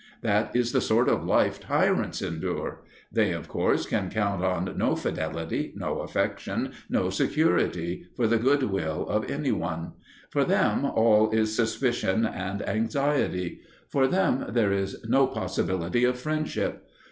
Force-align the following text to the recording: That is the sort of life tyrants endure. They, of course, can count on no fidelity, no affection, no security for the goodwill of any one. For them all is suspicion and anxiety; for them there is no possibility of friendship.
That 0.23 0.55
is 0.55 0.71
the 0.71 0.81
sort 0.81 1.07
of 1.09 1.25
life 1.27 1.59
tyrants 1.59 2.23
endure. 2.23 2.81
They, 3.11 3.33
of 3.33 3.47
course, 3.47 3.85
can 3.85 4.09
count 4.09 4.43
on 4.43 4.75
no 4.75 4.95
fidelity, 4.95 5.73
no 5.75 5.99
affection, 5.99 6.71
no 6.89 7.11
security 7.11 8.07
for 8.15 8.25
the 8.25 8.39
goodwill 8.39 9.07
of 9.07 9.29
any 9.29 9.51
one. 9.51 9.91
For 10.31 10.43
them 10.43 10.85
all 10.85 11.29
is 11.29 11.55
suspicion 11.55 12.25
and 12.25 12.67
anxiety; 12.67 13.59
for 13.89 14.07
them 14.07 14.45
there 14.49 14.71
is 14.73 15.05
no 15.07 15.27
possibility 15.27 16.03
of 16.03 16.17
friendship. 16.17 16.81